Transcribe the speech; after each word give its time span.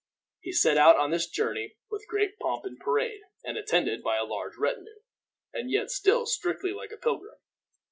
He 0.39 0.51
set 0.51 0.77
out 0.77 0.95
on 0.97 1.11
this 1.11 1.29
journey 1.29 1.75
with 1.91 2.07
great 2.07 2.39
pomp 2.39 2.65
and 2.65 2.79
parade, 2.79 3.21
and 3.43 3.55
attended 3.55 4.01
by 4.01 4.17
a 4.17 4.25
large 4.25 4.57
retinue, 4.57 5.01
and 5.53 5.69
yet 5.69 5.91
still 5.91 6.25
strictly 6.25 6.73
like 6.73 6.91
a 6.91 6.97
pilgrim. 6.97 7.37